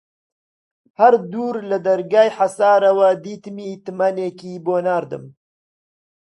هەر 0.99 1.13
دوور 1.31 1.55
لە 1.71 1.77
دەرگای 1.87 2.29
حەسارەوە 2.37 3.09
دیتمی 3.25 3.71
تمەنێکی 3.85 4.53
بۆ 4.65 4.75
ناردم 4.87 5.25